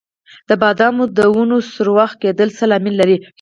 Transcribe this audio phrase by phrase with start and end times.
[0.49, 3.17] د بادامو د ونو سوراخ کیدل څه لامل لري؟